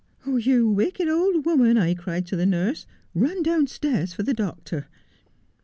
"You 0.47 0.67
wicked 0.67 1.07
old 1.07 1.45
woman," 1.45 1.77
I 1.77 1.93
cried 1.93 2.25
to 2.25 2.35
the 2.35 2.47
nurse," 2.47 2.87
run 3.23 3.43
down 3.43 3.67
stairs 3.67 4.13
for 4.15 4.23
the 4.23 4.33
doctor." 4.33 4.87